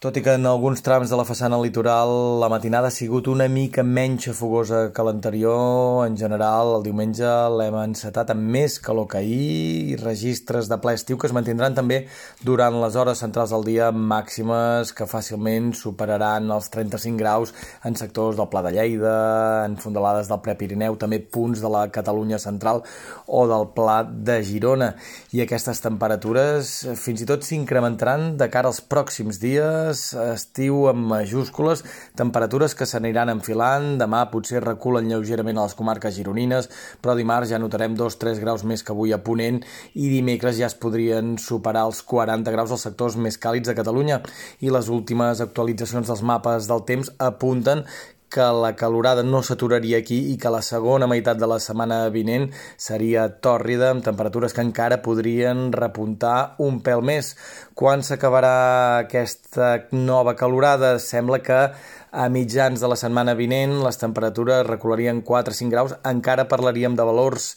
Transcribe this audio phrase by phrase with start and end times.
[0.00, 2.08] Tot i que en alguns trams de la façana litoral
[2.40, 7.74] la matinada ha sigut una mica menys fogosa que l'anterior, en general el diumenge l'hem
[7.82, 11.98] encetat amb més calor que ahir i registres de ple estiu que es mantindran també
[12.40, 17.52] durant les hores centrals del dia màximes que fàcilment superaran els 35 graus
[17.84, 19.12] en sectors del Pla de Lleida,
[19.66, 22.80] en fondalades del Prepirineu, també punts de la Catalunya central
[23.28, 24.94] o del Pla de Girona.
[25.36, 26.72] I aquestes temperatures
[27.04, 31.82] fins i tot s'incrementaran de cara als pròxims dies dies, estiu amb majúscules,
[32.18, 36.68] temperatures que s'aniran enfilant, demà potser reculen lleugerament a les comarques gironines,
[37.02, 39.60] però dimarts ja notarem 2-3 graus més que avui a Ponent
[39.94, 44.20] i dimecres ja es podrien superar els 40 graus als sectors més càlids de Catalunya.
[44.60, 47.84] I les últimes actualitzacions dels mapes del temps apunten
[48.30, 52.48] que la calorada no s'aturaria aquí i que la segona meitat de la setmana vinent
[52.78, 57.34] seria tòrrida amb temperatures que encara podrien repuntar un pèl més.
[57.74, 58.54] Quan s'acabarà
[59.06, 60.98] aquesta nova calorada?
[61.02, 61.60] Sembla que
[62.12, 66.96] a mitjans de la setmana vinent les temperatures recularien 4 o 5 graus, encara parlaríem
[66.98, 67.52] de valors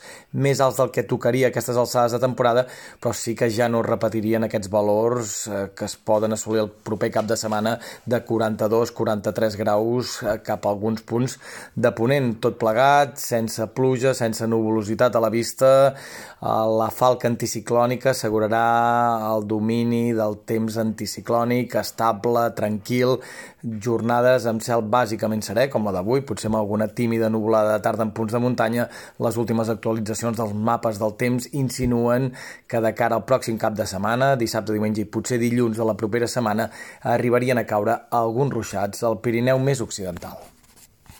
[0.46, 2.68] més alts del que tocaria aquestes alçades de temporada,
[3.02, 7.10] però sí que ja no repetirien aquests valors eh, que es poden assolir el proper
[7.16, 11.38] cap de setmana de 42-43 graus eh, cap a alguns punts
[11.76, 16.48] de ponent, tot plegat, sense pluja, sense nuvolositat a la vista, eh,
[16.80, 23.20] la falca anticiclònica assegurarà el domini del temps anticiclònic estable, tranquil,
[23.64, 28.04] jornades amb cel bàsicament serè, com la d'avui, potser amb alguna tímida nuvolada de tarda
[28.04, 28.88] en punts de muntanya,
[29.20, 32.32] les últimes actualitzacions dels mapes del temps insinuen
[32.68, 35.96] que de cara al pròxim cap de setmana, dissabte, diumenge i potser dilluns de la
[36.00, 36.70] propera setmana,
[37.04, 40.53] arribarien a caure alguns ruixats al Pirineu més occidental.